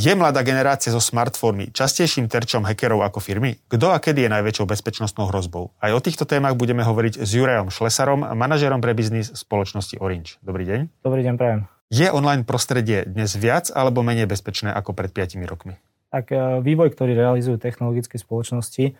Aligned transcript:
Je 0.00 0.16
mladá 0.16 0.40
generácia 0.40 0.88
so 0.88 0.96
smartfónmi 0.96 1.76
častejším 1.76 2.24
terčom 2.24 2.64
hackerov 2.64 3.04
ako 3.04 3.20
firmy? 3.20 3.60
Kto 3.68 3.92
a 3.92 4.00
kedy 4.00 4.24
je 4.24 4.30
najväčšou 4.32 4.64
bezpečnostnou 4.64 5.28
hrozbou? 5.28 5.76
Aj 5.76 5.92
o 5.92 6.00
týchto 6.00 6.24
témach 6.24 6.56
budeme 6.56 6.80
hovoriť 6.80 7.20
s 7.20 7.28
Jurajom 7.36 7.68
Šlesarom, 7.68 8.24
manažerom 8.24 8.80
pre 8.80 8.96
biznis 8.96 9.28
spoločnosti 9.28 10.00
Orange. 10.00 10.40
Dobrý 10.40 10.64
deň. 10.64 11.04
Dobrý 11.04 11.20
deň, 11.20 11.34
prajem. 11.36 11.60
Je 11.92 12.08
online 12.08 12.48
prostredie 12.48 13.04
dnes 13.04 13.36
viac 13.36 13.68
alebo 13.68 14.00
menej 14.00 14.24
bezpečné 14.24 14.72
ako 14.72 14.96
pred 14.96 15.12
5 15.12 15.36
rokmi? 15.44 15.76
Tak 16.08 16.32
e, 16.32 16.64
vývoj, 16.64 16.96
ktorý 16.96 17.12
realizujú 17.12 17.60
technologické 17.60 18.16
spoločnosti, 18.16 18.96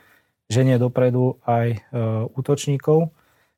ženie 0.53 0.77
dopredu 0.77 1.41
aj 1.48 1.67
e, 1.73 1.79
útočníkov, 2.37 3.09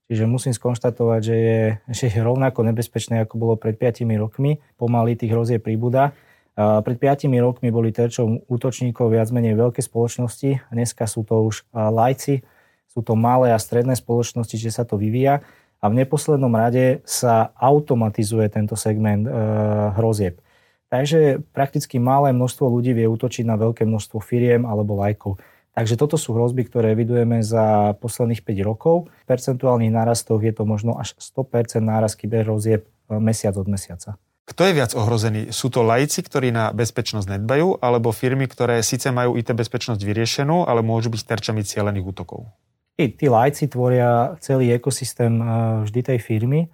čiže 0.06 0.30
musím 0.30 0.54
skonštatovať, 0.54 1.20
že 1.26 1.34
je, 1.34 1.62
že 1.90 2.04
je 2.06 2.22
rovnako 2.22 2.70
nebezpečné, 2.70 3.26
ako 3.26 3.34
bolo 3.34 3.54
pred 3.58 3.74
5 3.74 4.06
rokmi. 4.14 4.62
Pomaly 4.78 5.18
tých 5.18 5.34
hrozie 5.34 5.58
príbuda. 5.58 6.14
Pred 6.52 6.96
5 7.00 7.32
rokmi 7.40 7.72
boli 7.72 7.96
terčom 7.96 8.44
útočníkov 8.44 9.08
viac 9.08 9.32
menej 9.32 9.56
veľké 9.56 9.80
spoločnosti, 9.80 10.68
dneska 10.68 11.08
sú 11.08 11.24
to 11.24 11.48
už 11.48 11.64
lajci, 11.72 12.44
sú 12.92 13.00
to 13.00 13.16
malé 13.16 13.56
a 13.56 13.58
stredné 13.58 13.96
spoločnosti, 13.96 14.60
že 14.60 14.68
sa 14.68 14.84
to 14.84 15.00
vyvíja 15.00 15.40
a 15.82 15.84
v 15.90 15.98
neposlednom 15.98 16.52
rade 16.54 17.00
sa 17.02 17.50
automatizuje 17.58 18.46
tento 18.52 18.78
segment 18.78 19.26
e, 19.26 19.32
hrozieb. 19.98 20.38
Takže 20.86 21.42
prakticky 21.56 21.96
malé 21.96 22.30
množstvo 22.30 22.68
ľudí 22.68 22.94
vie 22.94 23.08
útočiť 23.08 23.48
na 23.48 23.58
veľké 23.58 23.82
množstvo 23.88 24.20
firiem 24.22 24.68
alebo 24.68 24.94
lajkov. 25.00 25.42
Takže 25.72 25.96
toto 25.96 26.20
sú 26.20 26.36
hrozby, 26.36 26.68
ktoré 26.68 26.92
evidujeme 26.92 27.40
za 27.40 27.96
posledných 27.98 28.44
5 28.44 28.60
rokov. 28.60 29.08
V 29.08 29.24
percentuálnych 29.26 29.90
nárastoch 29.90 30.44
je 30.44 30.52
to 30.52 30.68
možno 30.68 31.00
až 31.00 31.16
100% 31.16 31.80
nárast 31.82 32.14
kyberhrozieb 32.14 32.86
e, 32.86 32.88
mesiac 33.18 33.58
od 33.58 33.66
mesiaca. 33.66 34.20
Kto 34.42 34.66
je 34.66 34.74
viac 34.74 34.90
ohrozený? 34.98 35.54
Sú 35.54 35.70
to 35.70 35.86
laici, 35.86 36.18
ktorí 36.18 36.50
na 36.50 36.74
bezpečnosť 36.74 37.38
nedbajú, 37.38 37.78
alebo 37.78 38.10
firmy, 38.10 38.50
ktoré 38.50 38.82
síce 38.82 39.14
majú 39.14 39.38
IT 39.38 39.54
bezpečnosť 39.54 40.02
vyriešenú, 40.02 40.66
ale 40.66 40.82
môžu 40.82 41.14
byť 41.14 41.22
terčami 41.22 41.62
cieľených 41.62 42.02
útokov? 42.02 42.50
Tí, 42.98 43.08
tí 43.14 43.30
lajci 43.30 43.70
tvoria 43.70 44.34
celý 44.42 44.74
ekosystém 44.74 45.38
eh, 45.38 45.46
vždy 45.86 46.00
tej 46.02 46.18
firmy. 46.18 46.68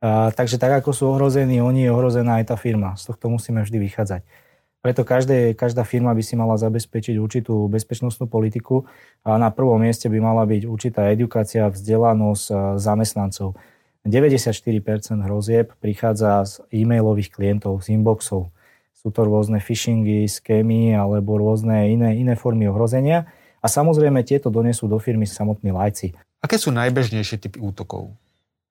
A, 0.00 0.32
takže 0.32 0.56
tak, 0.56 0.80
ako 0.80 0.96
sú 0.96 1.04
ohrození 1.12 1.60
oni, 1.60 1.84
je 1.84 1.92
ohrozená 1.92 2.40
aj 2.40 2.54
tá 2.54 2.56
firma. 2.56 2.96
Z 2.96 3.12
tohto 3.12 3.28
musíme 3.28 3.60
vždy 3.60 3.78
vychádzať. 3.90 4.22
Preto 4.80 5.04
každé, 5.04 5.52
každá 5.60 5.84
firma 5.84 6.16
by 6.16 6.24
si 6.24 6.40
mala 6.40 6.56
zabezpečiť 6.56 7.20
určitú 7.20 7.68
bezpečnostnú 7.68 8.24
politiku 8.24 8.88
a 9.20 9.36
na 9.36 9.52
prvom 9.52 9.76
mieste 9.76 10.08
by 10.08 10.16
mala 10.24 10.48
byť 10.48 10.62
určitá 10.64 11.12
edukácia, 11.12 11.68
vzdelanosť 11.68 12.46
eh, 12.48 12.56
zamestnancov. 12.80 13.58
94% 14.08 15.20
hrozieb 15.20 15.76
prichádza 15.76 16.44
z 16.48 16.52
e-mailových 16.72 17.36
klientov, 17.36 17.84
z 17.84 17.96
inboxov. 18.00 18.48
Sú 18.96 19.08
to 19.12 19.24
rôzne 19.24 19.60
phishingy, 19.60 20.28
skémy 20.28 20.92
alebo 20.96 21.36
rôzne 21.40 21.88
iné, 21.92 22.16
iné 22.16 22.36
formy 22.36 22.68
ohrozenia. 22.68 23.28
A 23.60 23.68
samozrejme 23.68 24.24
tieto 24.24 24.48
donesú 24.48 24.88
do 24.88 24.96
firmy 24.96 25.28
samotní 25.28 25.72
lajci. 25.72 26.16
Aké 26.40 26.56
sú 26.56 26.72
najbežnejšie 26.72 27.36
typy 27.36 27.60
útokov? 27.60 28.16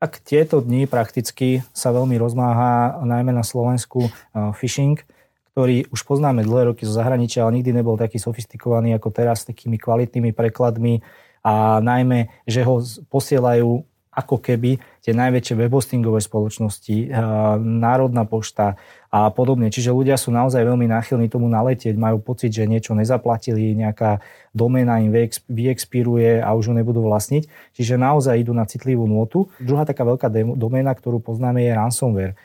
Tak 0.02 0.18
tieto 0.26 0.66
dni 0.66 0.90
prakticky 0.90 1.62
sa 1.76 1.94
veľmi 1.94 2.18
rozmáha 2.18 3.04
najmä 3.06 3.30
na 3.30 3.46
Slovensku 3.46 4.10
phishing, 4.58 4.98
ktorý 5.54 5.86
už 5.92 6.08
poznáme 6.08 6.42
dlhé 6.42 6.74
roky 6.74 6.88
zo 6.88 6.96
zahraničia, 6.96 7.46
ale 7.46 7.62
nikdy 7.62 7.76
nebol 7.76 8.00
taký 8.00 8.18
sofistikovaný 8.18 8.98
ako 8.98 9.14
teraz 9.14 9.44
s 9.44 9.50
takými 9.52 9.78
kvalitnými 9.78 10.34
prekladmi 10.34 11.04
a 11.46 11.84
najmä, 11.84 12.32
že 12.48 12.64
ho 12.64 12.82
posielajú 13.12 13.86
ako 14.20 14.44
keby 14.44 14.76
tie 15.00 15.16
najväčšie 15.16 15.56
webhostingové 15.56 16.20
spoločnosti, 16.20 17.08
eh, 17.08 17.10
Národná 17.60 18.28
pošta 18.28 18.76
a 19.10 19.34
podobne. 19.34 19.74
Čiže 19.74 19.90
ľudia 19.90 20.20
sú 20.20 20.30
naozaj 20.30 20.62
veľmi 20.62 20.86
náchylní 20.86 21.32
tomu 21.34 21.50
naletieť, 21.50 21.98
majú 21.98 22.22
pocit, 22.22 22.54
že 22.54 22.70
niečo 22.70 22.94
nezaplatili, 22.94 23.74
nejaká 23.74 24.22
doména 24.54 25.02
im 25.02 25.10
vyexpiruje 25.50 26.46
a 26.46 26.54
už 26.54 26.70
ho 26.70 26.76
nebudú 26.78 27.02
vlastniť. 27.02 27.74
Čiže 27.74 27.98
naozaj 27.98 28.46
idú 28.46 28.54
na 28.54 28.70
citlivú 28.70 29.10
nôtu. 29.10 29.50
Druhá 29.58 29.88
taká 29.88 30.06
veľká 30.06 30.30
doména, 30.54 30.94
ktorú 30.94 31.18
poznáme, 31.24 31.66
je 31.66 31.74
ransomware. 31.74 32.38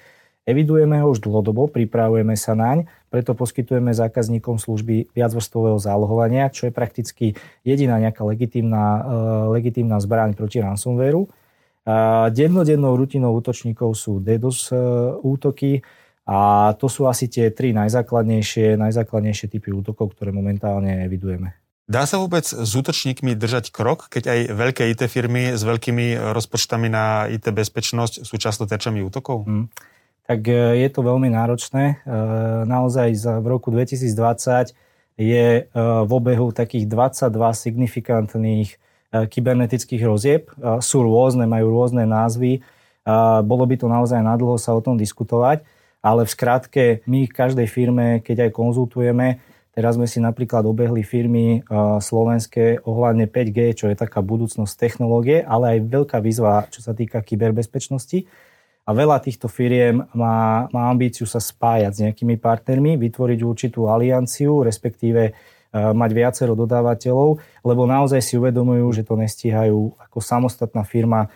Evidujeme 0.44 1.00
ho 1.00 1.08
už 1.08 1.24
dlhodobo, 1.24 1.72
pripravujeme 1.72 2.36
sa 2.36 2.52
naň, 2.52 2.84
preto 3.08 3.32
poskytujeme 3.32 3.96
zákazníkom 3.96 4.60
služby 4.60 5.08
viacvrstvového 5.16 5.80
zálohovania, 5.80 6.52
čo 6.52 6.68
je 6.68 6.72
prakticky 6.72 7.26
jediná 7.64 7.96
nejaká 7.96 8.20
legitímna, 8.28 8.84
uh, 8.84 9.00
legitímna 9.56 9.96
zbraň 10.04 10.36
proti 10.36 10.60
ransomwareu. 10.60 11.32
Dennodennou 12.32 12.96
rutinou 12.96 13.36
útočníkov 13.36 13.92
sú 13.92 14.16
DDoS 14.16 14.72
e, 14.72 14.76
útoky 15.20 15.84
a 16.24 16.72
to 16.80 16.88
sú 16.88 17.04
asi 17.04 17.28
tie 17.28 17.52
tri 17.52 17.76
najzákladnejšie, 17.76 18.80
najzákladnejšie 18.80 19.52
typy 19.52 19.68
útokov, 19.68 20.16
ktoré 20.16 20.32
momentálne 20.32 21.04
evidujeme. 21.04 21.52
Dá 21.84 22.08
sa 22.08 22.16
vôbec 22.16 22.48
s 22.48 22.70
útočníkmi 22.72 23.36
držať 23.36 23.68
krok, 23.68 24.08
keď 24.08 24.32
aj 24.32 24.40
veľké 24.56 24.82
IT 24.96 25.04
firmy 25.12 25.52
s 25.52 25.60
veľkými 25.60 26.16
rozpočtami 26.32 26.88
na 26.88 27.28
IT 27.28 27.52
bezpečnosť 27.52 28.24
sú 28.24 28.40
často 28.40 28.64
terčami 28.64 29.04
útokov? 29.04 29.44
Hmm. 29.44 29.68
Tak 30.24 30.40
e, 30.48 30.80
je 30.80 30.88
to 30.88 31.04
veľmi 31.04 31.28
náročné. 31.28 32.00
E, 32.00 32.16
naozaj 32.64 33.12
v 33.44 33.46
roku 33.46 33.68
2020 33.68 34.72
je 35.20 35.70
v 35.70 36.10
obehu 36.10 36.50
takých 36.50 36.90
22 36.90 37.30
signifikantných 37.54 38.82
kybernetických 39.30 40.02
hrozieb. 40.02 40.42
E, 40.50 40.82
sú 40.82 41.06
rôzne, 41.06 41.46
majú 41.46 41.70
rôzne 41.70 42.02
názvy. 42.02 42.58
E, 42.58 42.60
bolo 43.46 43.64
by 43.64 43.74
to 43.78 43.86
naozaj 43.86 44.18
nadlho 44.18 44.58
sa 44.58 44.74
o 44.74 44.82
tom 44.82 44.98
diskutovať, 44.98 45.62
ale 46.02 46.26
v 46.26 46.30
skratke 46.34 46.84
my 47.06 47.30
každej 47.30 47.70
firme, 47.70 48.06
keď 48.20 48.48
aj 48.48 48.50
konzultujeme, 48.52 49.38
teraz 49.72 49.96
sme 49.96 50.10
si 50.10 50.20
napríklad 50.20 50.62
obehli 50.68 51.00
firmy 51.02 51.64
slovenské 51.98 52.84
ohľadne 52.84 53.26
5G, 53.26 53.74
čo 53.74 53.88
je 53.90 53.96
taká 53.96 54.20
budúcnosť 54.22 54.70
technológie, 54.76 55.40
ale 55.42 55.74
aj 55.74 55.88
veľká 55.88 56.18
výzva, 56.20 56.68
čo 56.68 56.84
sa 56.84 56.92
týka 56.94 57.24
kyberbezpečnosti. 57.24 58.28
A 58.84 58.92
veľa 58.92 59.16
týchto 59.24 59.48
firiem 59.48 60.04
má, 60.12 60.68
má 60.68 60.92
ambíciu 60.92 61.24
sa 61.24 61.40
spájať 61.40 61.92
s 61.96 62.02
nejakými 62.04 62.36
partnermi, 62.36 63.00
vytvoriť 63.00 63.40
určitú 63.40 63.88
alianciu, 63.88 64.60
respektíve 64.60 65.32
mať 65.74 66.10
viacero 66.14 66.54
dodávateľov, 66.54 67.42
lebo 67.66 67.82
naozaj 67.82 68.22
si 68.22 68.38
uvedomujú, 68.38 68.86
že 68.94 69.02
to 69.02 69.18
nestíhajú 69.18 69.98
ako 69.98 70.18
samostatná 70.22 70.86
firma 70.86 71.34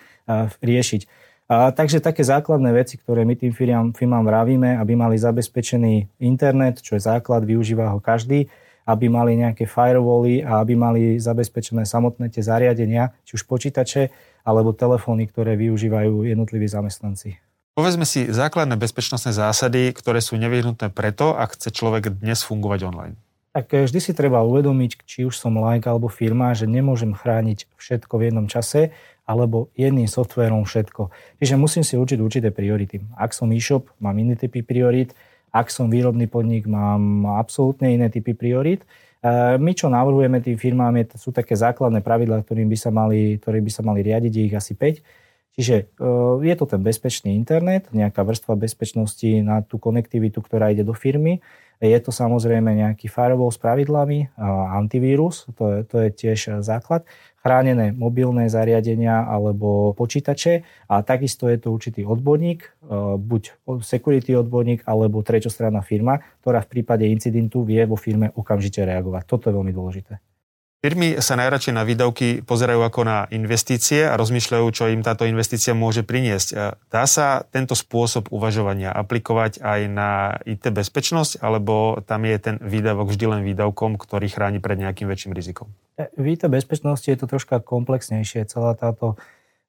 riešiť. 0.62 1.26
Takže 1.48 2.04
také 2.04 2.22
základné 2.22 2.70
veci, 2.76 3.00
ktoré 3.00 3.26
my 3.26 3.34
tým 3.34 3.50
firmám, 3.50 3.96
firmám 3.96 4.22
vravíme, 4.22 4.78
aby 4.78 4.94
mali 4.94 5.16
zabezpečený 5.18 6.22
internet, 6.22 6.84
čo 6.84 6.94
je 6.94 7.02
základ, 7.02 7.42
využíva 7.42 7.90
ho 7.90 7.98
každý, 7.98 8.46
aby 8.84 9.08
mali 9.08 9.36
nejaké 9.36 9.64
firewally 9.64 10.44
a 10.44 10.60
aby 10.62 10.76
mali 10.76 11.02
zabezpečené 11.16 11.88
samotné 11.88 12.30
tie 12.30 12.44
zariadenia, 12.44 13.16
či 13.24 13.40
už 13.40 13.48
počítače, 13.48 14.12
alebo 14.44 14.76
telefóny, 14.76 15.28
ktoré 15.28 15.56
využívajú 15.56 16.24
jednotliví 16.24 16.68
zamestnanci. 16.68 17.36
Povedzme 17.76 18.08
si 18.08 18.28
základné 18.28 18.76
bezpečnostné 18.80 19.32
zásady, 19.32 19.92
ktoré 19.92 20.20
sú 20.24 20.36
nevyhnutné 20.40 20.92
preto, 20.92 21.36
ak 21.36 21.56
chce 21.56 21.68
človek 21.72 22.16
dnes 22.22 22.44
fungovať 22.44 22.80
online 22.86 23.16
tak 23.58 23.74
eh, 23.74 23.82
vždy 23.90 23.98
si 23.98 24.12
treba 24.14 24.46
uvedomiť, 24.46 25.02
či 25.02 25.26
už 25.26 25.34
som 25.34 25.58
like 25.58 25.82
alebo 25.90 26.06
firma, 26.06 26.54
že 26.54 26.70
nemôžem 26.70 27.10
chrániť 27.10 27.66
všetko 27.74 28.14
v 28.14 28.24
jednom 28.30 28.46
čase 28.46 28.94
alebo 29.26 29.68
jedným 29.74 30.06
softverom 30.06 30.62
všetko. 30.64 31.10
Čiže 31.42 31.58
musím 31.58 31.82
si 31.84 31.98
určiť 31.98 32.22
určité 32.22 32.48
priority. 32.54 33.02
Ak 33.18 33.36
som 33.36 33.50
e-shop, 33.52 33.90
mám 34.00 34.16
iné 34.16 34.38
typy 34.38 34.64
priorit. 34.64 35.12
Ak 35.52 35.68
som 35.68 35.92
výrobný 35.92 36.30
podnik, 36.30 36.64
mám 36.64 37.28
absolútne 37.36 37.92
iné 37.92 38.08
typy 38.08 38.32
priorit. 38.32 38.86
Eh, 39.18 39.58
my, 39.58 39.74
čo 39.74 39.90
navrhujeme 39.90 40.38
tým 40.38 40.54
firmám, 40.54 40.94
je, 41.02 41.18
sú 41.18 41.34
také 41.34 41.58
základné 41.58 41.98
pravidlá, 42.06 42.46
ktorým 42.46 42.70
by 42.70 42.78
sa 42.78 42.94
mali, 42.94 43.42
ktorým 43.42 43.66
by 43.66 43.72
sa 43.74 43.82
mali 43.82 44.06
riadiť, 44.06 44.32
je 44.38 44.42
ich 44.46 44.54
asi 44.54 44.78
5. 44.78 45.02
Čiže 45.58 45.76
eh, 45.76 46.34
je 46.46 46.54
to 46.54 46.64
ten 46.70 46.78
bezpečný 46.78 47.34
internet, 47.34 47.90
nejaká 47.90 48.22
vrstva 48.22 48.54
bezpečnosti 48.54 49.26
na 49.42 49.66
tú 49.66 49.82
konektivitu, 49.82 50.38
ktorá 50.38 50.70
ide 50.70 50.86
do 50.86 50.94
firmy. 50.94 51.42
Je 51.78 51.94
to 52.02 52.10
samozrejme 52.10 52.74
nejaký 52.74 53.06
firewall 53.06 53.54
s 53.54 53.58
pravidlami, 53.62 54.34
antivírus, 54.74 55.46
to 55.54 55.62
je, 55.70 55.78
to 55.86 55.96
je 56.02 56.08
tiež 56.10 56.58
základ, 56.58 57.06
chránené 57.38 57.94
mobilné 57.94 58.50
zariadenia 58.50 59.22
alebo 59.22 59.94
počítače 59.94 60.66
a 60.90 61.06
takisto 61.06 61.46
je 61.46 61.62
to 61.62 61.70
určitý 61.70 62.02
odborník, 62.02 62.66
buď 63.22 63.62
security 63.86 64.34
odborník 64.34 64.82
alebo 64.90 65.22
treťostranná 65.22 65.86
firma, 65.86 66.18
ktorá 66.42 66.66
v 66.66 66.82
prípade 66.82 67.06
incidentu 67.06 67.62
vie 67.62 67.86
vo 67.86 67.94
firme 67.94 68.34
okamžite 68.34 68.82
reagovať. 68.82 69.22
Toto 69.30 69.46
je 69.46 69.54
veľmi 69.54 69.70
dôležité. 69.70 70.18
Firmy 70.78 71.18
sa 71.18 71.34
najradšej 71.34 71.74
na 71.74 71.82
výdavky 71.82 72.46
pozerajú 72.46 72.86
ako 72.86 73.02
na 73.02 73.26
investície 73.34 74.06
a 74.06 74.14
rozmýšľajú, 74.14 74.66
čo 74.70 74.86
im 74.94 75.02
táto 75.02 75.26
investícia 75.26 75.74
môže 75.74 76.06
priniesť. 76.06 76.78
Dá 76.86 77.02
sa 77.10 77.42
tento 77.50 77.74
spôsob 77.74 78.30
uvažovania 78.30 78.94
aplikovať 78.94 79.58
aj 79.58 79.80
na 79.90 80.38
IT 80.46 80.70
bezpečnosť, 80.70 81.42
alebo 81.42 81.98
tam 82.06 82.22
je 82.22 82.36
ten 82.38 82.56
výdavok 82.62 83.10
vždy 83.10 83.26
len 83.26 83.42
výdavkom, 83.42 83.98
ktorý 83.98 84.30
chráni 84.30 84.62
pred 84.62 84.78
nejakým 84.78 85.10
väčším 85.10 85.34
rizikom? 85.34 85.66
E, 85.98 86.14
v 86.14 86.38
IT 86.38 86.46
bezpečnosti 86.46 87.10
je 87.10 87.18
to 87.18 87.26
troška 87.26 87.58
komplexnejšie, 87.58 88.46
celá 88.46 88.78
táto, 88.78 89.18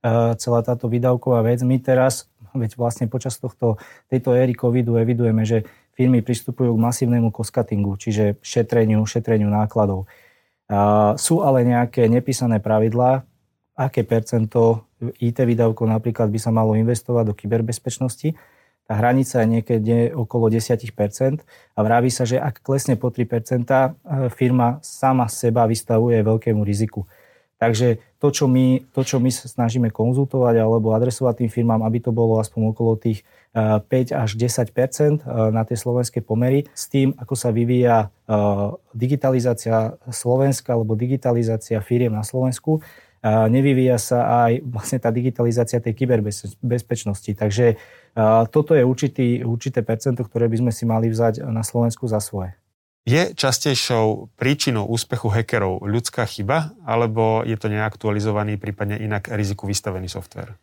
e, 0.06 0.38
celá 0.38 0.62
táto 0.62 0.94
výdavková 0.94 1.42
vec. 1.42 1.66
My 1.66 1.82
teraz, 1.82 2.30
veď 2.54 2.78
vlastne 2.78 3.10
počas 3.10 3.42
tohto, 3.42 3.82
tejto 4.14 4.38
éry 4.38 4.54
covidu 4.54 5.02
evidujeme, 5.02 5.42
že 5.42 5.66
firmy 5.98 6.22
pristupujú 6.22 6.70
k 6.78 6.84
masívnemu 6.86 7.34
koskatingu, 7.34 7.98
čiže 7.98 8.38
šetreniu, 8.46 9.02
šetreniu 9.10 9.50
nákladov. 9.50 10.06
Sú 11.18 11.42
ale 11.42 11.66
nejaké 11.66 12.06
nepísané 12.06 12.62
pravidlá, 12.62 13.26
aké 13.74 14.06
percento 14.06 14.86
IT 15.02 15.42
výdavkov 15.42 15.90
napríklad 15.90 16.30
by 16.30 16.38
sa 16.38 16.54
malo 16.54 16.78
investovať 16.78 17.24
do 17.26 17.34
kyberbezpečnosti. 17.34 18.38
Tá 18.90 18.94
hranica 18.98 19.42
je 19.42 19.48
niekedy 19.50 19.90
okolo 20.14 20.50
10% 20.50 20.86
a 21.74 21.80
vraví 21.86 22.10
sa, 22.10 22.26
že 22.26 22.42
ak 22.42 22.66
klesne 22.66 22.98
po 22.98 23.14
3%, 23.14 23.66
firma 24.34 24.82
sama 24.82 25.30
seba 25.30 25.70
vystavuje 25.70 26.22
veľkému 26.22 26.62
riziku. 26.66 27.06
Takže 27.60 28.00
to 28.24 28.32
čo, 28.32 28.48
my, 28.48 28.88
to, 28.96 29.04
čo 29.04 29.20
my 29.20 29.28
snažíme 29.28 29.92
konzultovať 29.92 30.64
alebo 30.64 30.96
adresovať 30.96 31.44
tým 31.44 31.52
firmám, 31.52 31.84
aby 31.84 32.00
to 32.00 32.16
bolo 32.16 32.40
aspoň 32.40 32.72
okolo 32.72 32.96
tých 32.96 33.28
5 33.52 33.84
eh, 33.84 34.16
až 34.16 34.40
10 34.40 34.72
eh, 34.72 35.20
na 35.52 35.68
tie 35.68 35.76
slovenské 35.76 36.24
pomery, 36.24 36.72
s 36.72 36.88
tým, 36.88 37.12
ako 37.20 37.36
sa 37.36 37.52
vyvíja 37.52 38.08
eh, 38.08 38.36
digitalizácia 38.96 40.00
Slovenska 40.08 40.72
alebo 40.72 40.96
digitalizácia 40.96 41.84
firiem 41.84 42.16
na 42.16 42.24
Slovensku, 42.24 42.80
nevyvíja 43.28 44.00
sa 44.00 44.48
aj 44.48 44.64
vlastne 44.64 44.96
tá 44.96 45.12
digitalizácia 45.12 45.84
tej 45.84 45.92
kyberbezpečnosti. 45.92 47.28
Takže 47.36 47.76
toto 48.48 48.72
je 48.72 48.88
určitý, 48.88 49.44
určité 49.44 49.84
percento, 49.84 50.24
ktoré 50.24 50.48
by 50.48 50.64
sme 50.64 50.72
si 50.72 50.88
mali 50.88 51.12
vzať 51.12 51.44
na 51.52 51.60
Slovensku 51.60 52.08
za 52.08 52.24
svoje. 52.24 52.56
Je 53.08 53.32
častejšou 53.34 54.34
príčinou 54.36 54.86
úspechu 54.86 55.32
hackerov 55.32 55.82
ľudská 55.82 56.28
chyba, 56.28 56.76
alebo 56.84 57.42
je 57.48 57.56
to 57.56 57.72
neaktualizovaný, 57.72 58.60
prípadne 58.60 59.00
inak 59.00 59.32
riziku 59.34 59.66
vystavený 59.66 60.12
software? 60.12 60.60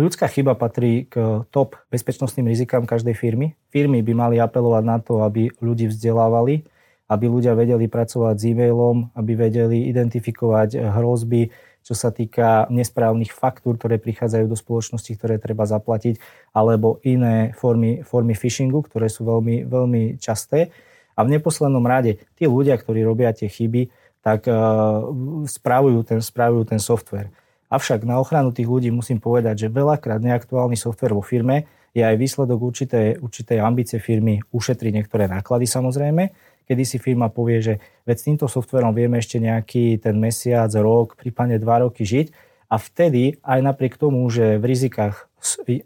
Ľudská 0.00 0.26
chyba 0.26 0.58
patrí 0.58 1.06
k 1.06 1.46
top 1.54 1.78
bezpečnostným 1.88 2.50
rizikám 2.50 2.82
každej 2.82 3.14
firmy. 3.14 3.54
Firmy 3.70 4.02
by 4.02 4.12
mali 4.14 4.36
apelovať 4.42 4.84
na 4.84 4.98
to, 4.98 5.22
aby 5.22 5.54
ľudí 5.62 5.86
vzdelávali, 5.86 6.66
aby 7.06 7.24
ľudia 7.30 7.54
vedeli 7.54 7.86
pracovať 7.86 8.34
s 8.38 8.46
e-mailom, 8.50 9.14
aby 9.14 9.38
vedeli 9.38 9.86
identifikovať 9.86 10.82
hrozby, 10.82 11.50
čo 11.80 11.94
sa 11.94 12.10
týka 12.10 12.68
nesprávnych 12.68 13.32
faktúr, 13.32 13.78
ktoré 13.78 14.02
prichádzajú 14.02 14.46
do 14.50 14.58
spoločnosti, 14.58 15.14
ktoré 15.16 15.38
treba 15.38 15.62
zaplatiť, 15.62 16.18
alebo 16.52 16.98
iné 17.06 17.54
formy, 17.56 18.02
formy 18.02 18.34
phishingu, 18.34 18.82
ktoré 18.86 19.08
sú 19.08 19.24
veľmi, 19.24 19.64
veľmi 19.66 20.02
časté. 20.18 20.74
A 21.20 21.28
v 21.28 21.36
neposlednom 21.36 21.84
rade, 21.84 22.16
tí 22.40 22.48
ľudia, 22.48 22.80
ktorí 22.80 23.04
robia 23.04 23.36
tie 23.36 23.52
chyby, 23.52 23.92
tak 24.24 24.48
uh, 24.48 25.04
spravujú, 25.44 26.00
ten, 26.08 26.20
spravujú 26.24 26.64
ten 26.72 26.80
software. 26.80 27.28
Avšak 27.68 28.08
na 28.08 28.16
ochranu 28.16 28.56
tých 28.56 28.66
ľudí 28.66 28.88
musím 28.88 29.20
povedať, 29.20 29.68
že 29.68 29.68
veľakrát 29.68 30.24
neaktuálny 30.24 30.80
software 30.80 31.12
vo 31.12 31.20
firme 31.20 31.68
je 31.92 32.00
aj 32.00 32.16
výsledok 32.16 32.58
určitej, 32.58 33.20
určitej 33.20 33.58
ambície 33.60 34.00
firmy 34.00 34.40
ušetriť 34.50 34.92
niektoré 34.96 35.28
náklady 35.28 35.68
samozrejme, 35.68 36.32
kedy 36.66 36.82
si 36.86 37.02
firma 37.02 37.30
povie, 37.30 37.58
že 37.62 37.74
veď 38.06 38.16
s 38.16 38.26
týmto 38.26 38.46
softverom 38.46 38.94
vieme 38.94 39.18
ešte 39.18 39.42
nejaký 39.42 39.98
ten 39.98 40.18
mesiac, 40.18 40.70
rok, 40.78 41.18
prípadne 41.18 41.58
dva 41.58 41.82
roky 41.82 42.06
žiť 42.06 42.30
a 42.70 42.78
vtedy 42.78 43.42
aj 43.42 43.58
napriek 43.62 43.98
tomu, 43.98 44.22
že 44.30 44.58
v 44.58 44.64
rizikách 44.70 45.26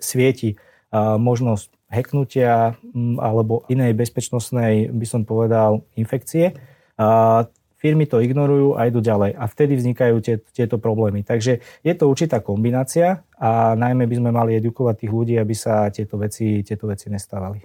svieti 0.01 0.57
uh, 0.57 1.17
možnosť 1.17 1.73
hacknutia 1.95 2.75
mm, 2.75 3.23
alebo 3.23 3.63
inej 3.71 3.95
bezpečnostnej, 3.95 4.91
by 4.91 5.07
som 5.07 5.23
povedal, 5.23 5.87
infekcie. 5.95 6.59
A 6.99 7.47
firmy 7.85 8.09
to 8.09 8.25
ignorujú 8.25 8.81
a 8.81 8.89
idú 8.89 9.05
ďalej. 9.05 9.37
A 9.37 9.45
vtedy 9.45 9.77
vznikajú 9.77 10.17
tie, 10.25 10.41
tieto 10.41 10.81
problémy. 10.81 11.21
Takže 11.21 11.61
je 11.85 11.93
to 11.93 12.09
určitá 12.09 12.41
kombinácia 12.41 13.21
a 13.37 13.77
najmä 13.77 14.09
by 14.09 14.15
sme 14.25 14.31
mali 14.33 14.57
edukovať 14.57 15.05
tých 15.05 15.13
ľudí, 15.13 15.35
aby 15.37 15.53
sa 15.53 15.93
tieto 15.93 16.17
veci, 16.17 16.65
tieto 16.65 16.89
veci 16.89 17.13
nestávali. 17.13 17.61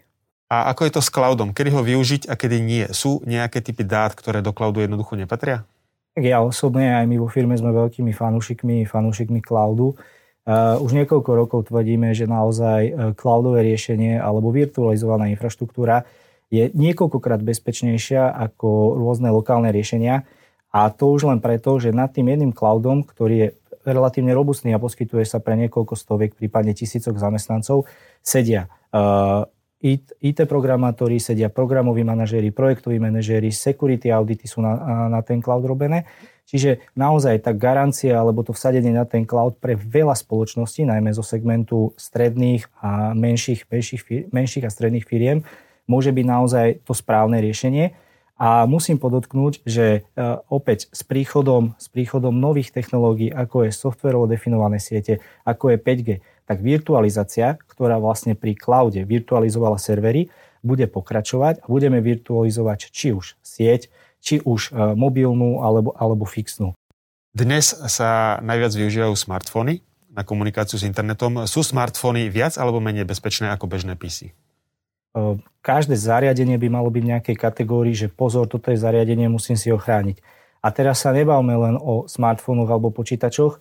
A 0.49 0.73
ako 0.73 0.81
je 0.89 0.93
to 0.97 1.01
s 1.05 1.13
cloudom? 1.13 1.53
Kedy 1.53 1.69
ho 1.71 1.85
využiť 1.85 2.27
a 2.27 2.33
kedy 2.33 2.57
nie? 2.59 2.83
Sú 2.89 3.21
nejaké 3.23 3.61
typy 3.61 3.85
dát, 3.85 4.17
ktoré 4.17 4.41
do 4.41 4.51
cloudu 4.51 4.81
jednoducho 4.81 5.13
nepatria? 5.13 5.63
Tak 6.17 6.25
ja 6.25 6.41
osobne 6.41 6.99
aj 6.99 7.05
my 7.05 7.21
vo 7.21 7.29
firme 7.29 7.53
sme 7.53 7.69
veľkými 7.69 8.11
fanúšikmi, 8.11 8.83
fanúšikmi 8.89 9.39
cloudu. 9.45 9.93
Už 10.81 10.97
niekoľko 10.97 11.31
rokov 11.37 11.59
tvrdíme, 11.69 12.09
že 12.17 12.25
naozaj 12.25 12.81
uh, 12.89 12.93
cloudové 13.13 13.61
riešenie 13.61 14.17
alebo 14.17 14.49
virtualizovaná 14.49 15.29
infraštruktúra 15.29 16.09
je 16.49 16.73
niekoľkokrát 16.73 17.45
bezpečnejšia 17.45 18.33
ako 18.33 18.97
rôzne 18.97 19.29
lokálne 19.29 19.69
riešenia. 19.69 20.25
A 20.73 20.89
to 20.89 21.13
už 21.13 21.29
len 21.29 21.37
preto, 21.37 21.77
že 21.77 21.93
nad 21.93 22.09
tým 22.09 22.33
jedným 22.33 22.53
cloudom, 22.53 23.05
ktorý 23.05 23.35
je 23.37 23.49
relatívne 23.85 24.33
robustný 24.33 24.73
a 24.73 24.81
poskytuje 24.81 25.21
sa 25.25 25.37
pre 25.37 25.53
niekoľko 25.57 25.93
stoviek, 25.93 26.33
prípadne 26.33 26.73
tisícok 26.73 27.17
zamestnancov, 27.17 27.85
sedia 28.25 28.69
uh, 28.89 29.45
IT 29.79 30.43
programátori, 30.43 31.23
sedia 31.23 31.47
programoví 31.47 32.03
manažéri, 32.03 32.51
projektoví 32.51 32.99
manažéri, 32.99 33.47
security 33.47 34.11
audity 34.11 34.43
sú 34.43 34.59
na, 34.59 35.07
na 35.07 35.23
ten 35.23 35.39
cloud 35.39 35.63
robené. 35.63 36.03
Čiže 36.49 36.91
naozaj 36.97 37.45
tá 37.45 37.55
garancia 37.55 38.17
alebo 38.17 38.41
to 38.41 38.51
vsadenie 38.51 38.91
na 38.91 39.05
ten 39.05 39.23
cloud 39.23 39.61
pre 39.61 39.77
veľa 39.77 40.17
spoločností, 40.17 40.83
najmä 40.83 41.13
zo 41.15 41.23
segmentu 41.23 41.93
stredných 41.95 42.65
a 42.81 43.13
menších, 43.15 43.69
menších, 43.69 44.33
menších 44.33 44.65
a 44.65 44.73
stredných 44.73 45.05
firiem, 45.05 45.45
môže 45.85 46.09
byť 46.09 46.25
naozaj 46.25 46.67
to 46.83 46.91
správne 46.97 47.37
riešenie. 47.39 47.93
A 48.39 48.63
musím 48.63 48.95
podotknúť, 49.03 49.67
že 49.67 49.85
e, 49.91 49.99
opäť 50.47 50.87
s 50.95 51.03
príchodom, 51.03 51.75
s 51.75 51.91
príchodom 51.91 52.31
nových 52.31 52.71
technológií, 52.71 53.27
ako 53.27 53.67
je 53.67 53.75
softverovo 53.75 54.31
definované 54.31 54.79
siete, 54.79 55.19
ako 55.43 55.75
je 55.75 55.77
5G, 55.77 56.09
tak 56.49 56.65
virtualizácia, 56.65 57.61
ktorá 57.69 58.01
vlastne 58.01 58.33
pri 58.33 58.57
cloude 58.57 58.97
virtualizovala 59.05 59.77
servery, 59.77 60.33
bude 60.65 60.89
pokračovať 60.89 61.61
a 61.61 61.65
budeme 61.69 62.01
virtualizovať 62.01 62.89
či 62.89 63.13
už 63.13 63.37
sieť, 63.45 63.93
či 64.17 64.41
už 64.41 64.73
e, 64.73 64.97
mobilnú 64.97 65.61
alebo, 65.61 65.93
alebo 65.93 66.25
fixnú. 66.25 66.73
Dnes 67.29 67.69
sa 67.71 68.41
najviac 68.41 68.73
využívajú 68.73 69.13
smartfóny 69.13 69.85
na 70.09 70.25
komunikáciu 70.25 70.81
s 70.81 70.83
internetom. 70.89 71.45
Sú 71.45 71.61
smartfóny 71.61 72.33
viac 72.33 72.57
alebo 72.57 72.81
menej 72.81 73.05
bezpečné 73.05 73.53
ako 73.53 73.69
bežné 73.69 73.93
PC? 73.93 74.33
E, 75.13 75.37
každé 75.61 75.93
zariadenie 75.93 76.57
by 76.57 76.67
malo 76.67 76.89
byť 76.89 77.03
v 77.05 77.11
nejakej 77.13 77.37
kategórii, 77.37 77.93
že 77.93 78.09
pozor, 78.09 78.49
toto 78.49 78.73
je 78.73 78.81
zariadenie, 78.81 79.29
musím 79.29 79.55
si 79.55 79.69
ho 79.69 79.77
chrániť. 79.77 80.17
A 80.59 80.67
teraz 80.75 81.03
sa 81.03 81.15
nebavme 81.15 81.55
len 81.55 81.75
o 81.79 82.03
smartfónoch 82.05 82.67
alebo 82.67 82.91
počítačoch. 82.91 83.55
E, 83.55 83.59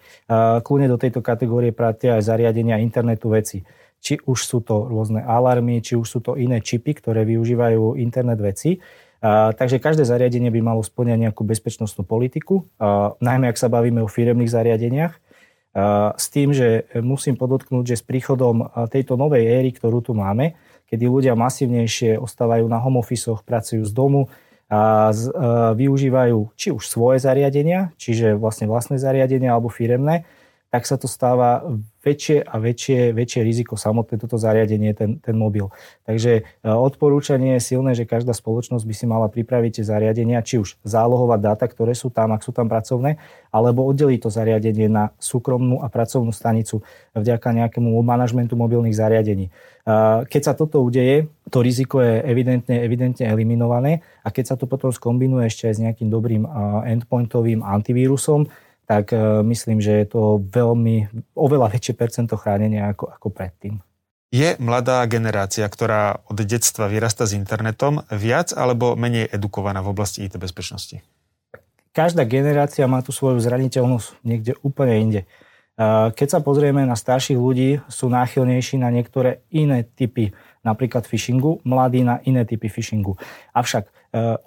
kľudne 0.63 0.91
do 0.91 0.99
tejto 0.99 1.23
kategórie 1.23 1.71
pratia 1.71 2.19
aj 2.19 2.27
zariadenia 2.27 2.83
internetu 2.83 3.31
veci. 3.31 3.63
Či 3.99 4.23
už 4.27 4.39
sú 4.39 4.59
to 4.63 4.87
rôzne 4.87 5.23
alarmy, 5.23 5.83
či 5.83 5.99
už 5.99 6.07
sú 6.07 6.19
to 6.23 6.39
iné 6.39 6.63
čipy, 6.63 6.95
ktoré 6.95 7.27
využívajú 7.27 7.99
internet 7.99 8.39
veci. 8.39 8.79
Takže 9.19 9.83
každé 9.83 10.07
zariadenie 10.07 10.47
by 10.55 10.63
malo 10.63 10.83
splňať 10.87 11.19
nejakú 11.27 11.43
bezpečnostnú 11.43 12.07
politiku, 12.07 12.63
najmä 13.19 13.51
ak 13.51 13.59
sa 13.59 13.67
bavíme 13.67 13.99
o 13.99 14.07
firemných 14.07 14.55
zariadeniach. 14.55 15.19
S 16.15 16.27
tým, 16.31 16.55
že 16.55 16.87
musím 17.03 17.35
podotknúť, 17.35 17.85
že 17.95 17.97
s 17.99 18.07
príchodom 18.07 18.71
tejto 18.87 19.19
novej 19.19 19.43
éry, 19.43 19.75
ktorú 19.75 20.07
tu 20.07 20.15
máme, 20.15 20.55
kedy 20.87 21.11
ľudia 21.11 21.35
masívnejšie 21.35 22.15
ostávajú 22.15 22.71
na 22.71 22.79
home 22.79 23.03
office, 23.03 23.27
pracujú 23.43 23.83
z 23.83 23.91
domu, 23.91 24.31
a 24.69 25.09
z, 25.17 25.33
a 25.33 25.73
využívajú 25.73 26.53
či 26.53 26.69
už 26.71 26.85
svoje 26.85 27.25
zariadenia, 27.25 27.97
čiže 27.97 28.37
vlastne 28.37 28.69
vlastné 28.69 29.01
zariadenia 29.01 29.57
alebo 29.57 29.73
firemné, 29.73 30.29
tak 30.69 30.85
sa 30.85 31.01
to 31.01 31.09
stáva 31.09 31.65
väčšie 32.05 32.45
a 32.45 32.61
väčšie, 32.61 33.17
väčšie 33.17 33.41
riziko 33.41 33.75
samotné 33.75 34.21
toto 34.21 34.37
zariadenie, 34.37 34.93
ten, 34.93 35.17
ten 35.21 35.37
mobil. 35.37 35.73
Takže 36.05 36.33
e, 36.41 36.43
odporúčanie 36.65 37.57
je 37.57 37.73
silné, 37.75 37.97
že 37.97 38.09
každá 38.09 38.37
spoločnosť 38.37 38.85
by 38.85 38.95
si 38.95 39.05
mala 39.09 39.33
pripraviť 39.33 39.81
tie 39.81 39.85
zariadenia, 39.85 40.45
či 40.45 40.61
už 40.61 40.77
zálohovať 40.85 41.41
dáta, 41.41 41.65
ktoré 41.69 41.97
sú 41.97 42.13
tam, 42.13 42.37
ak 42.37 42.45
sú 42.45 42.53
tam 42.53 42.69
pracovné, 42.69 43.17
alebo 43.49 43.85
oddeliť 43.89 44.21
to 44.25 44.31
zariadenie 44.31 44.93
na 44.93 45.11
súkromnú 45.17 45.81
a 45.81 45.89
pracovnú 45.89 46.33
stanicu 46.37 46.85
vďaka 47.17 47.49
nejakému 47.65 47.89
manažmentu 48.05 48.55
mobilných 48.57 48.97
zariadení. 48.97 49.49
E, 49.49 49.51
keď 50.29 50.43
sa 50.45 50.53
toto 50.53 50.85
udeje, 50.85 51.33
to 51.49 51.65
riziko 51.65 52.05
je 52.05 52.21
evidentne, 52.29 52.77
evidentne 52.85 53.25
eliminované 53.25 54.05
a 54.21 54.29
keď 54.29 54.53
sa 54.53 54.57
to 54.61 54.69
potom 54.69 54.93
skombinuje 54.93 55.49
ešte 55.49 55.73
aj 55.73 55.75
s 55.77 55.83
nejakým 55.83 56.09
dobrým 56.13 56.45
e, 56.45 56.51
endpointovým 56.93 57.65
antivírusom, 57.65 58.68
tak 58.89 59.13
e, 59.13 59.45
myslím, 59.45 59.85
že 59.85 60.01
je 60.01 60.07
to 60.09 60.41
veľmi, 60.49 61.13
oveľa 61.37 61.77
väčšie 61.77 61.93
percento 61.93 62.41
chránenia 62.41 62.97
ako, 62.97 63.13
ako 63.13 63.29
predtým. 63.29 63.77
Je 64.33 64.57
mladá 64.61 65.05
generácia, 65.05 65.69
ktorá 65.69 66.25
od 66.25 66.41
detstva 66.41 66.89
vyrasta 66.89 67.29
s 67.29 67.37
internetom, 67.37 68.05
viac 68.09 68.57
alebo 68.57 68.97
menej 68.97 69.29
edukovaná 69.29 69.85
v 69.85 69.93
oblasti 69.93 70.25
IT 70.25 70.41
bezpečnosti? 70.41 71.05
Každá 71.93 72.25
generácia 72.25 72.89
má 72.89 73.05
tu 73.05 73.13
svoju 73.13 73.41
zraniteľnosť 73.45 74.25
niekde 74.25 74.53
úplne 74.65 74.95
inde. 74.97 75.21
E, 75.25 75.27
keď 76.17 76.29
sa 76.29 76.41
pozrieme 76.41 76.89
na 76.89 76.97
starších 76.97 77.37
ľudí, 77.37 77.85
sú 77.93 78.09
náchylnejší 78.09 78.81
na 78.81 78.89
niektoré 78.89 79.45
iné 79.53 79.85
typy, 79.85 80.33
napríklad 80.65 81.05
phishingu, 81.05 81.61
mladí 81.65 82.09
na 82.09 82.25
iné 82.25 82.49
typy 82.49 82.73
phishingu. 82.73 83.21
Avšak 83.53 83.85
e, 83.85 83.91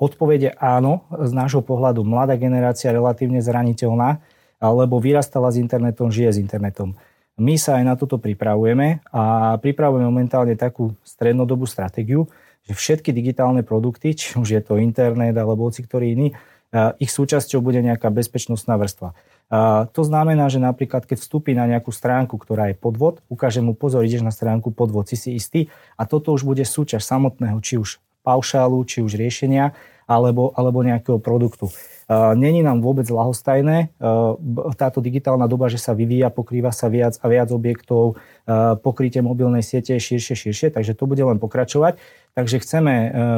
odpovede 0.02 0.58
áno, 0.58 1.06
z 1.14 1.30
nášho 1.30 1.62
pohľadu 1.62 2.02
mladá 2.02 2.38
generácia 2.38 2.90
relatívne 2.90 3.42
zraniteľná, 3.42 4.22
alebo 4.62 5.02
vyrastala 5.02 5.50
s 5.50 5.58
internetom, 5.58 6.14
žije 6.14 6.38
s 6.38 6.38
internetom. 6.38 6.94
My 7.42 7.58
sa 7.58 7.82
aj 7.82 7.84
na 7.84 7.96
toto 7.98 8.22
pripravujeme 8.22 9.02
a 9.10 9.58
pripravujeme 9.58 10.06
momentálne 10.06 10.54
takú 10.54 10.94
strednodobú 11.02 11.66
stratégiu, 11.66 12.30
že 12.62 12.78
všetky 12.78 13.10
digitálne 13.10 13.66
produkty, 13.66 14.14
či 14.14 14.38
už 14.38 14.54
je 14.54 14.62
to 14.62 14.78
internet 14.78 15.34
alebo 15.34 15.66
hoci 15.66 15.82
ktorý 15.82 16.14
iný, 16.14 16.38
ich 17.02 17.10
súčasťou 17.12 17.60
bude 17.60 17.82
nejaká 17.82 18.14
bezpečnostná 18.14 18.78
vrstva. 18.78 19.18
To 19.92 20.02
znamená, 20.06 20.48
že 20.48 20.64
napríklad 20.64 21.04
keď 21.04 21.20
vstúpi 21.20 21.52
na 21.52 21.68
nejakú 21.68 21.92
stránku, 21.92 22.40
ktorá 22.40 22.72
je 22.72 22.80
podvod, 22.80 23.20
ukáže 23.28 23.60
mu 23.60 23.76
pozor, 23.76 24.08
ideš 24.08 24.24
na 24.24 24.32
stránku 24.32 24.72
podvod, 24.72 25.10
si 25.10 25.20
si 25.20 25.36
istý 25.36 25.68
a 26.00 26.08
toto 26.08 26.32
už 26.32 26.48
bude 26.48 26.64
súčasť 26.64 27.04
samotného, 27.04 27.58
či 27.60 27.76
už 27.76 28.00
paušálu, 28.24 28.80
či 28.86 29.02
už 29.04 29.18
riešenia, 29.18 29.76
alebo, 30.10 30.54
alebo 30.58 30.86
nejakého 30.86 31.22
produktu. 31.22 31.70
Není 32.12 32.60
nám 32.60 32.84
vôbec 32.84 33.08
lahostajné 33.08 33.96
táto 34.76 35.00
digitálna 35.00 35.48
doba, 35.48 35.72
že 35.72 35.80
sa 35.80 35.96
vyvíja, 35.96 36.28
pokrýva 36.28 36.76
sa 36.76 36.92
viac 36.92 37.16
a 37.24 37.26
viac 37.32 37.48
objektov, 37.56 38.20
pokrytie 38.84 39.24
mobilnej 39.24 39.64
siete 39.64 39.96
širšie, 39.96 40.36
širšie, 40.36 40.68
takže 40.76 40.92
to 40.92 41.08
bude 41.08 41.24
len 41.24 41.40
pokračovať. 41.40 41.96
Takže 42.36 42.64
chceme 42.64 42.94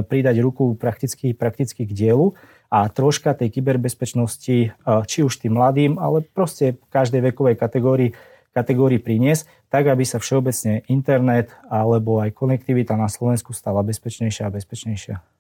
pridať 0.10 0.42
ruku 0.42 0.74
prakticky, 0.74 1.38
prakticky 1.38 1.86
k 1.86 1.94
dielu 1.94 2.34
a 2.74 2.90
troška 2.90 3.38
tej 3.38 3.54
kyberbezpečnosti, 3.54 4.74
či 5.06 5.20
už 5.22 5.34
tým 5.38 5.54
mladým, 5.54 6.02
ale 6.02 6.26
proste 6.26 6.74
v 6.74 6.90
každej 6.90 7.30
vekovej 7.30 7.62
kategórii, 7.62 8.18
kategórii 8.58 8.98
priniesť, 8.98 9.46
tak 9.70 9.86
aby 9.86 10.02
sa 10.02 10.18
všeobecne 10.18 10.82
internet 10.90 11.54
alebo 11.70 12.22
aj 12.22 12.34
konektivita 12.34 12.98
na 12.98 13.06
Slovensku 13.10 13.54
stala 13.54 13.86
bezpečnejšia 13.86 14.50
a 14.50 14.54
bezpečnejšia. 14.54 15.33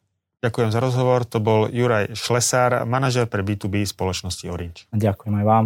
Ďakujem 0.43 0.75
za 0.75 0.79
rozhovor. 0.83 1.23
To 1.31 1.39
bol 1.39 1.71
Juraj 1.71 2.19
Šlesár, 2.19 2.83
manažer 2.83 3.31
pre 3.31 3.39
B2B 3.47 3.87
spoločnosti 3.87 4.43
Orange. 4.51 4.83
Ďakujem 4.91 5.39
aj 5.39 5.45
vám. 5.47 5.65